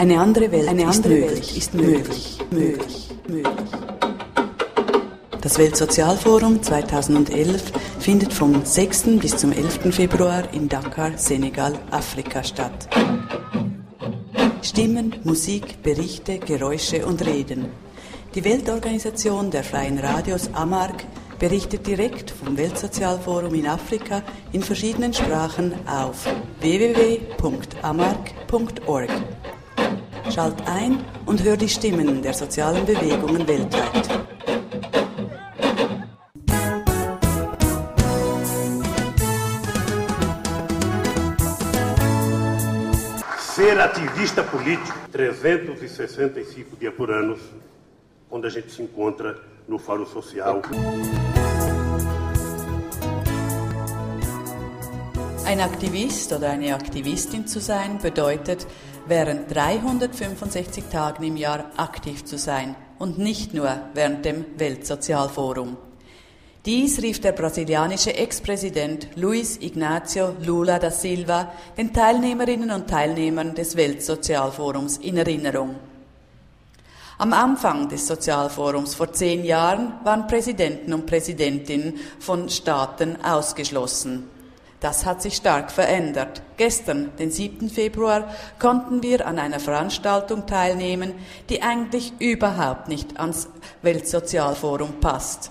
[0.00, 3.70] Eine andere Welt, Eine andere ist, möglich, ist möglich, möglich, möglich.
[5.42, 7.64] Das Weltsozialforum 2011
[7.98, 9.18] findet vom 6.
[9.20, 9.94] bis zum 11.
[9.94, 12.88] Februar in Dakar, Senegal, Afrika statt.
[14.62, 17.66] Stimmen, Musik, Berichte, Geräusche und Reden.
[18.34, 21.04] Die Weltorganisation der freien Radios AMARC
[21.38, 24.22] berichtet direkt vom Weltsozialforum in Afrika
[24.52, 26.26] in verschiedenen Sprachen auf
[26.60, 27.40] www.amarc.org.
[30.30, 34.08] Schalt ein und hör die Stimmen der sozialen Bewegungen weltweit.
[43.56, 47.34] Ser ativista político, 365 dias por ano,
[48.28, 49.34] quando a gente se encontra
[49.66, 50.62] no Fórum Social.
[55.44, 58.68] Ein Aktivist oder eine Aktivistin zu sein bedeutet,
[59.06, 65.76] während 365 Tagen im Jahr aktiv zu sein und nicht nur während dem Weltsozialforum.
[66.66, 73.76] Dies rief der brasilianische Ex-Präsident Luiz Ignacio Lula da Silva den Teilnehmerinnen und Teilnehmern des
[73.76, 75.76] Weltsozialforums in Erinnerung.
[77.16, 84.28] Am Anfang des Sozialforums vor zehn Jahren waren Präsidenten und Präsidentinnen von Staaten ausgeschlossen.
[84.80, 86.42] Das hat sich stark verändert.
[86.56, 87.68] Gestern, den 7.
[87.68, 91.14] Februar, konnten wir an einer Veranstaltung teilnehmen,
[91.50, 93.48] die eigentlich überhaupt nicht ans
[93.82, 95.50] Weltsozialforum passt.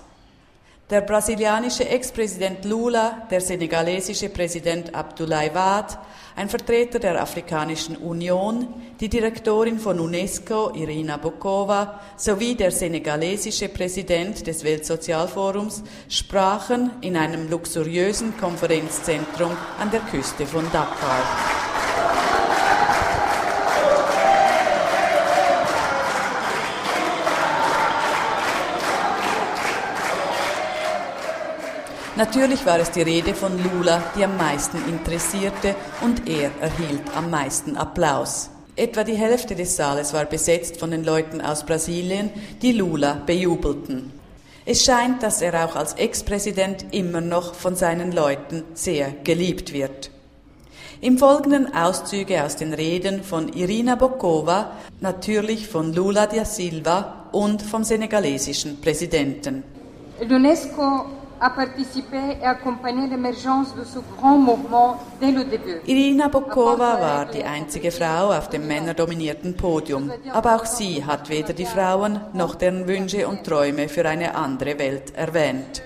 [0.90, 5.96] Der brasilianische Ex-Präsident Lula, der senegalesische Präsident Abdoulaye Wade,
[6.34, 8.66] ein Vertreter der Afrikanischen Union,
[8.98, 17.48] die Direktorin von UNESCO Irina Bokova sowie der senegalesische Präsident des Weltsozialforums sprachen in einem
[17.48, 21.59] luxuriösen Konferenzzentrum an der Küste von Dakar.
[32.20, 37.30] Natürlich war es die Rede von Lula, die am meisten interessierte und er erhielt am
[37.30, 38.50] meisten Applaus.
[38.76, 42.28] Etwa die Hälfte des Saales war besetzt von den Leuten aus Brasilien,
[42.60, 44.12] die Lula bejubelten.
[44.66, 50.10] Es scheint, dass er auch als Ex-Präsident immer noch von seinen Leuten sehr geliebt wird.
[51.00, 57.62] Im Folgenden Auszüge aus den Reden von Irina Bokova, natürlich von Lula da Silva und
[57.62, 59.62] vom senegalesischen Präsidenten.
[60.20, 65.80] L'UNESCO a participé et accompagné l'émergence de ce grand mouvement dès le début.
[65.86, 71.54] Irina Bokova war die einzige Frau auf dem männerdominierten Podium, aber auch sie hat weder
[71.54, 75.82] die Frauen noch deren Wünsche und Träume für eine andere Welt erwähnt.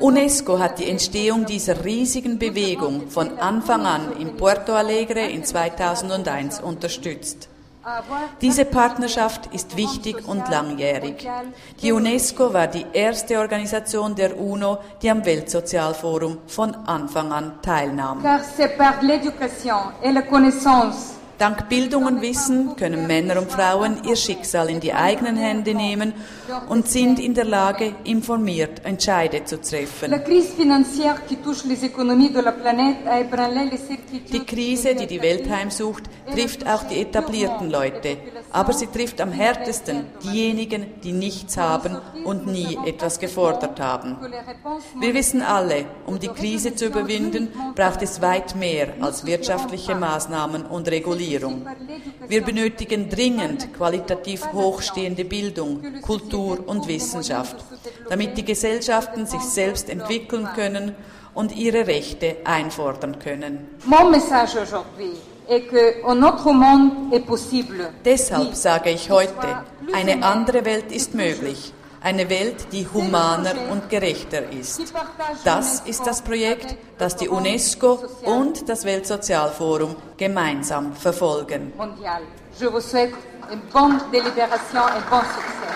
[0.00, 6.60] UNESCO hat die Entstehung dieser riesigen Bewegung von Anfang an in Porto Alegre in 2001
[6.60, 7.48] unterstützt.
[8.40, 11.28] Diese Partnerschaft ist wichtig und langjährig.
[11.80, 18.24] Die UNESCO war die erste Organisation der UNO, die am Weltsozialforum von Anfang an teilnahm.
[21.38, 26.14] Dank Bildung und Wissen können Männer und Frauen ihr Schicksal in die eigenen Hände nehmen
[26.70, 30.14] und sind in der Lage, informiert Entscheide zu treffen.
[34.32, 38.16] Die Krise, die die Welt heimsucht, trifft auch die etablierten Leute,
[38.50, 44.16] aber sie trifft am härtesten diejenigen, die nichts haben und nie etwas gefordert haben.
[44.98, 50.64] Wir wissen alle, um die Krise zu überwinden, braucht es weit mehr als wirtschaftliche Maßnahmen
[50.64, 50.88] und
[51.26, 51.66] Regulierung.
[52.28, 57.56] Wir benötigen dringend qualitativ hochstehende Bildung, Kultur und Wissenschaft,
[58.08, 60.94] damit die Gesellschaften sich selbst entwickeln können
[61.34, 63.68] und ihre Rechte einfordern können.
[68.04, 71.72] Deshalb sage ich heute, eine andere Welt ist möglich.
[72.06, 74.80] Eine Welt, die humaner und gerechter ist.
[75.42, 81.72] Das ist das Projekt, das die UNESCO und das Weltsozialforum gemeinsam verfolgen.
[82.60, 83.12] Je vous souhaite
[83.50, 85.74] une bonne délibération et bon succès.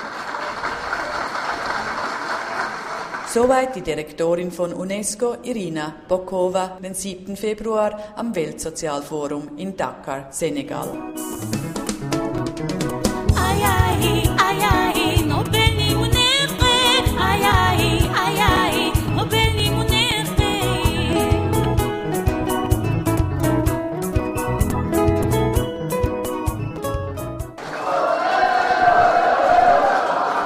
[3.34, 7.36] Soweit die Direktorin von UNESCO, Irina Bokova, den 7.
[7.36, 10.90] Februar am Weltsozialforum in Dakar, Senegal.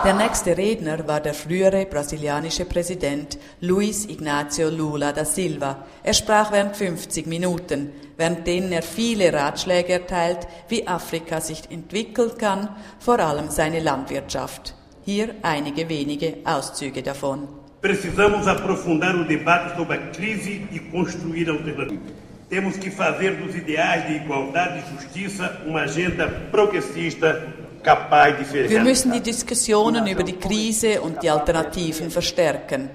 [0.04, 5.86] Der nächste Redner war der frühere brasilianische Präsident Luiz Ignacio Lula da Silva.
[6.02, 12.32] Er sprach während 50 Minuten, während denen er viele Ratschläge erteilt, wie Afrika sich entwickeln
[12.36, 12.68] kann,
[12.98, 14.74] vor allem seine Landwirtschaft.
[15.06, 17.48] Hier einige wenige Auszüge davon.
[17.80, 22.12] Precisamos aprofundar o debate sobre a crise e construir alternativas.
[22.50, 29.20] Temos que fazer dos ideais de igualdade e justiça uma agenda progressista wir müssen die
[29.20, 32.88] Diskussionen über die Krise und die Alternativen verstärken.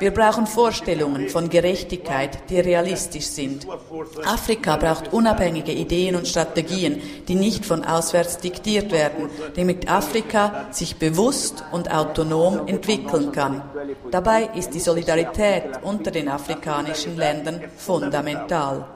[0.00, 3.68] Wir brauchen Vorstellungen von Gerechtigkeit, die realistisch sind.
[4.24, 10.96] Afrika braucht unabhängige Ideen und Strategien, die nicht von auswärts diktiert werden, damit Afrika sich
[10.96, 13.62] bewusst und autonom entwickeln kann.
[14.10, 18.86] Dabei ist die Solidarität unter den afrikanischen Ländern fundamental.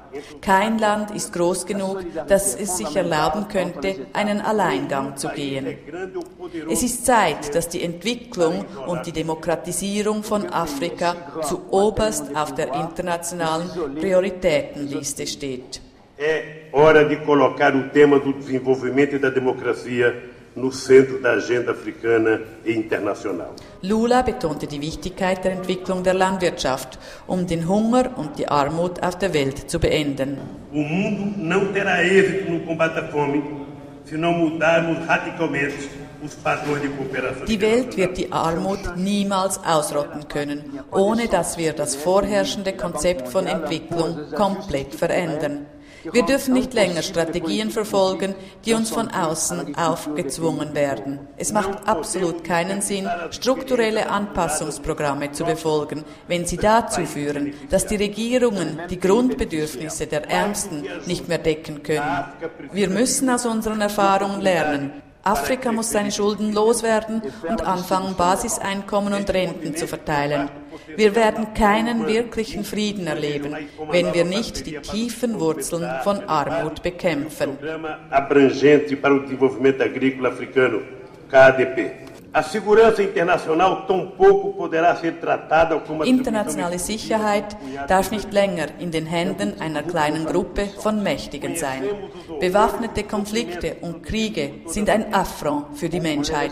[0.40, 5.78] Kein Land ist groß genug, dass es sich erlauben könnte, einen Alleingang zu gehen.
[6.70, 12.74] Es ist Zeit, dass die Entwicklung und die Demokratisierung von Afrika zu oberst auf der
[12.74, 15.80] internationalen Prioritätenliste steht.
[16.18, 20.16] É hora de colocar o tema do desenvolvimento e da democracia
[20.56, 23.54] no centro da agenda africana e internacional.
[23.88, 29.16] Lula betonte die Wichtigkeit der Entwicklung der Landwirtschaft, um den Hunger und die Armut auf
[29.18, 30.38] der Welt zu beenden.
[30.72, 33.42] O mundo não terá êxito no combate à fome
[34.04, 36.06] se não mudarmos radicalmente
[37.46, 43.46] die Welt wird die Armut niemals ausrotten können, ohne dass wir das vorherrschende Konzept von
[43.46, 45.66] Entwicklung komplett verändern.
[46.12, 51.20] Wir dürfen nicht länger Strategien verfolgen, die uns von außen aufgezwungen werden.
[51.36, 57.96] Es macht absolut keinen Sinn, strukturelle Anpassungsprogramme zu befolgen, wenn sie dazu führen, dass die
[57.96, 62.24] Regierungen die Grundbedürfnisse der Ärmsten nicht mehr decken können.
[62.72, 65.05] Wir müssen aus unseren Erfahrungen lernen.
[65.26, 70.48] Afrika muss seine Schulden loswerden und anfangen, Basiseinkommen und Renten zu verteilen.
[70.94, 73.56] Wir werden keinen wirklichen Frieden erleben,
[73.90, 77.58] wenn wir nicht die tiefen Wurzeln von Armut bekämpfen.
[78.10, 78.96] Abrangente
[86.04, 87.56] Internationale Sicherheit
[87.88, 91.84] darf nicht länger in den Händen einer kleinen Gruppe von Mächtigen sein.
[92.38, 96.50] Bewaffnete Konflikte und Kriege sind ein Affront für die Menschheit.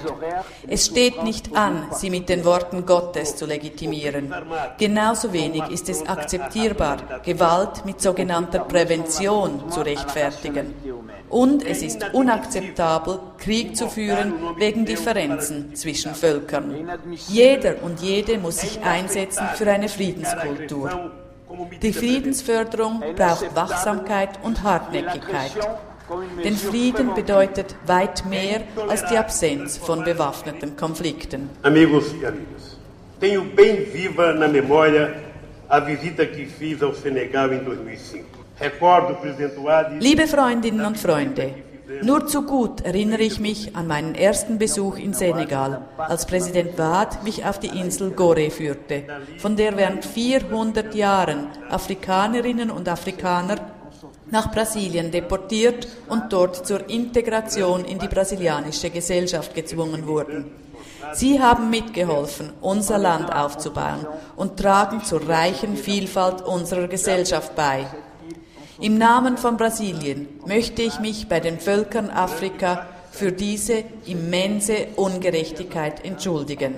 [0.67, 4.33] Es steht nicht an, sie mit den Worten Gottes zu legitimieren.
[4.79, 10.75] Genauso wenig ist es akzeptierbar, Gewalt mit sogenannter Prävention zu rechtfertigen.
[11.29, 16.89] Und es ist unakzeptabel, Krieg zu führen wegen Differenzen zwischen Völkern.
[17.29, 21.13] Jeder und jede muss sich einsetzen für eine Friedenskultur.
[21.83, 25.53] Die Friedensförderung braucht Wachsamkeit und Hartnäckigkeit.
[26.45, 31.49] Denn Frieden bedeutet weit mehr als die Absenz von bewaffneten Konflikten.
[31.63, 32.77] Amigos e amigas,
[33.19, 35.15] tenho bem viva na memória
[35.69, 38.35] a visita que fiz ao Senegal em 2005.
[39.99, 41.55] Liebe Freundinnen und Freunde,
[42.03, 47.19] nur zu gut erinnere ich mich an meinen ersten Besuch in Senegal, als Präsident Wade
[47.25, 49.05] mich auf die Insel Gore führte,
[49.39, 53.57] von der während 400 Jahren Afrikanerinnen und Afrikaner
[54.31, 60.51] nach Brasilien deportiert und dort zur Integration in die brasilianische Gesellschaft gezwungen wurden.
[61.13, 64.07] Sie haben mitgeholfen, unser Land aufzubauen
[64.37, 67.87] und tragen zur reichen Vielfalt unserer Gesellschaft bei.
[68.81, 76.05] Im Namen von Brasilien möchte ich mich bei den Völkern Afrika für diese immense Ungerechtigkeit
[76.05, 76.75] entschuldigen.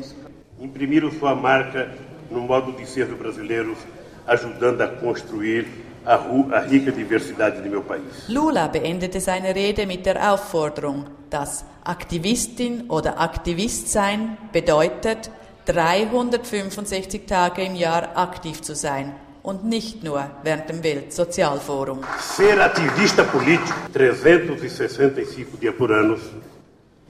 [0.61, 1.87] Imprimiram sua marca
[2.31, 3.79] no modo de ser dos brasileiros,
[4.27, 5.65] ajudando a construir
[6.05, 8.29] a, a rica diversidade de meu país.
[8.29, 15.31] Lula beendete seine Rede mit der Aufforderung, dass Aktivistin oder Aktivist sein bedeutet,
[15.65, 19.15] 365 Tage im Jahr aktiv zu sein
[19.47, 22.01] und nicht nur während dem Weltsozialforum.
[22.19, 26.17] Ser ativista político, 365 dias por ano,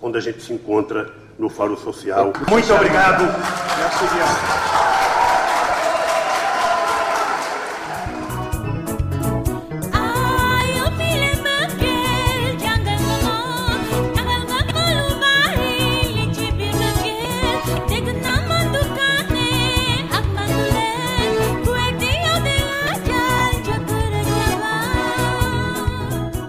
[0.02, 1.07] onde a gente se encontra
[1.38, 2.33] no Fórum Social.
[2.49, 3.25] Muito obrigado.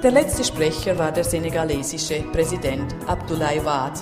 [0.07, 3.99] Der letzte Sprecher war der senegalesische Präsident Abdoulaye Wade.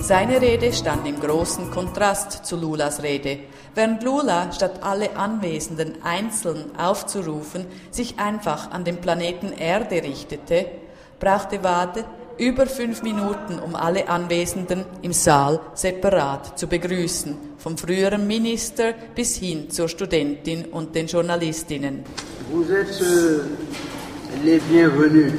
[0.00, 3.38] Seine Rede stand im großen Kontrast zu Lulas Rede.
[3.72, 10.66] Während Lula, statt alle Anwesenden einzeln aufzurufen, sich einfach an den Planeten Erde richtete,
[11.20, 12.04] brachte Wade
[12.36, 19.36] über fünf Minuten, um alle Anwesenden im Saal separat zu begrüßen, vom früheren Minister bis
[19.36, 22.02] hin zur Studentin und den Journalistinnen.
[22.50, 23.44] Vous êtes euh,
[24.42, 25.32] les bienvenus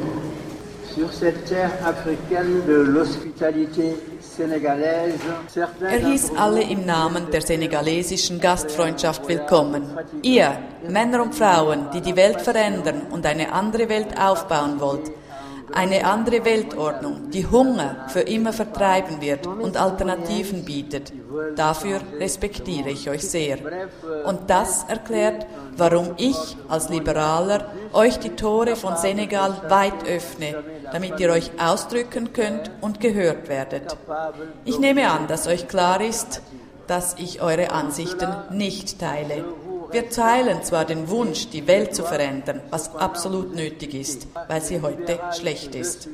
[0.93, 3.95] sur cette terre africaine de l'hospitalité
[5.89, 9.83] er hieß alle im Namen der senegalesischen Gastfreundschaft willkommen.
[10.23, 10.57] Ihr,
[10.89, 15.09] Männer und Frauen, die die Welt verändern und eine andere Welt aufbauen wollt,
[15.73, 21.11] eine andere Weltordnung, die Hunger für immer vertreiben wird und Alternativen bietet.
[21.55, 23.57] Dafür respektiere ich euch sehr.
[24.25, 25.45] Und das erklärt,
[25.77, 32.33] warum ich als Liberaler euch die Tore von Senegal weit öffne, damit ihr euch ausdrücken
[32.33, 33.97] könnt und gehört werdet.
[34.63, 36.41] Ich nehme an, dass euch klar ist,
[36.87, 39.43] dass ich eure Ansichten nicht teile.
[39.95, 44.81] Wir teilen zwar den Wunsch, die Welt zu verändern, was absolut nötig ist, weil sie
[44.81, 46.09] heute schlecht ist.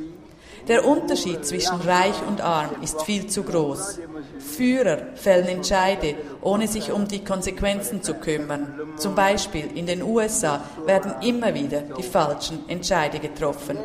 [0.68, 3.98] Der Unterschied zwischen reich und arm ist viel zu groß.
[4.38, 8.94] Führer fällen Entscheide, ohne sich um die Konsequenzen zu kümmern.
[8.98, 13.80] Zum Beispiel in den USA werden immer wieder die falschen Entscheide getroffen.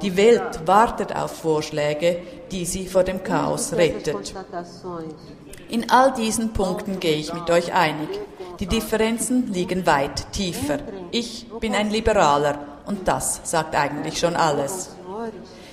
[0.00, 4.34] Die Welt wartet auf Vorschläge, die sie vor dem Chaos rettet.
[5.68, 8.08] In all diesen Punkten gehe ich mit euch einig.
[8.60, 10.80] Die Differenzen liegen weit tiefer.
[11.10, 14.90] Ich bin ein Liberaler und das sagt eigentlich schon alles.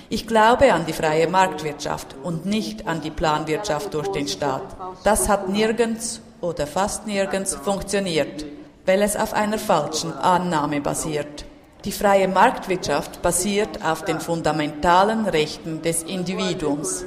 [0.08, 4.62] Ich glaube an die freie Marktwirtschaft und nicht an die Planwirtschaft durch den Staat.
[5.04, 8.46] Das hat nirgends oder fast nirgends funktioniert,
[8.86, 11.44] weil es auf einer falschen Annahme basiert.
[11.84, 17.04] Die freie Marktwirtschaft basiert auf den fundamentalen Rechten des Individuums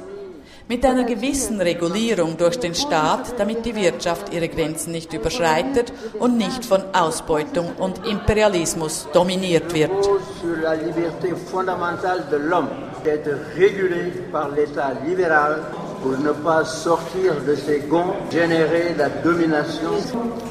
[0.72, 6.38] mit einer gewissen Regulierung durch den Staat, damit die Wirtschaft ihre Grenzen nicht überschreitet und
[6.38, 9.90] nicht von Ausbeutung und Imperialismus dominiert wird.
[16.02, 19.92] pour ne pas sortir de ces gonds, générer la domination,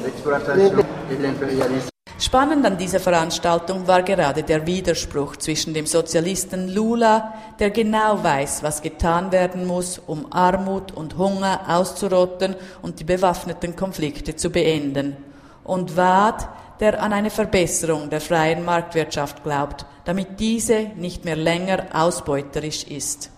[0.02, 1.91] l'exploitation et l'impérialisme.
[2.22, 8.62] Spannend an dieser Veranstaltung war gerade der Widerspruch zwischen dem Sozialisten Lula, der genau weiß,
[8.62, 15.16] was getan werden muss, um Armut und Hunger auszurotten und die bewaffneten Konflikte zu beenden,
[15.64, 16.48] und Wad,
[16.78, 23.30] der an eine Verbesserung der freien Marktwirtschaft glaubt, damit diese nicht mehr länger ausbeuterisch ist.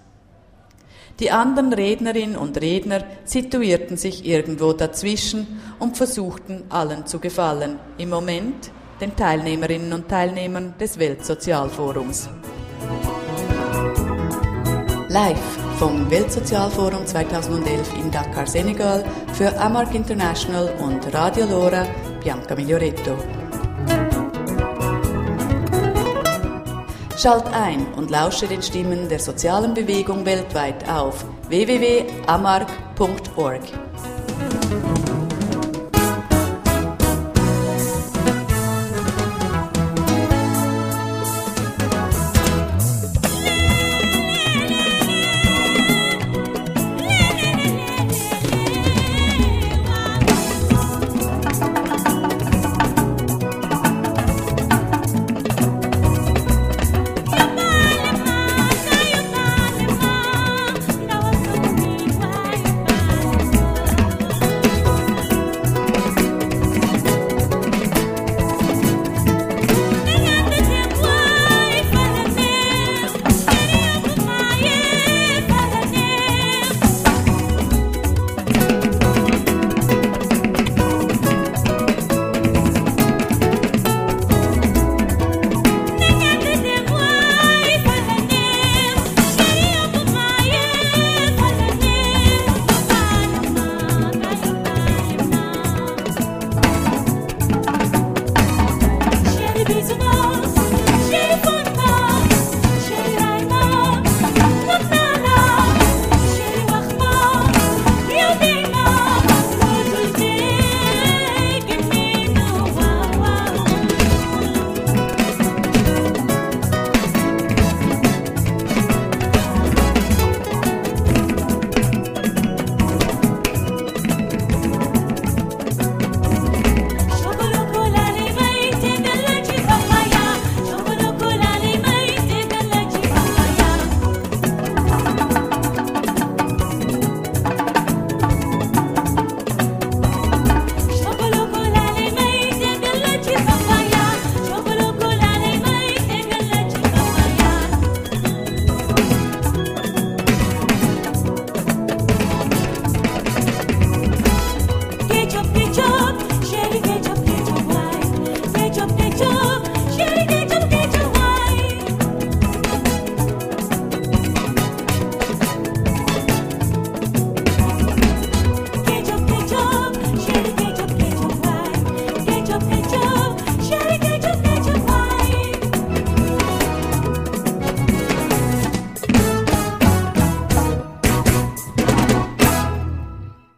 [1.20, 7.78] Die anderen Rednerinnen und Redner situierten sich irgendwo dazwischen und versuchten allen zu gefallen.
[7.98, 12.28] Im Moment den Teilnehmerinnen und Teilnehmern des Weltsozialforums.
[15.08, 19.04] Live vom Weltsozialforum 2011 in Dakar, Senegal
[19.34, 21.86] für Amark International und Radio Lora
[22.22, 23.43] Bianca Miglioretto.
[27.16, 33.62] Schalt ein und lausche den Stimmen der sozialen Bewegung weltweit auf www.amark.org.